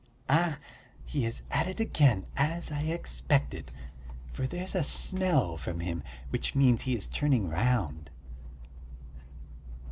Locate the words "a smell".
4.73-5.57